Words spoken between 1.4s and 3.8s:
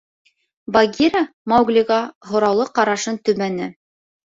Мауглиға һораулы ҡарашын төбәне.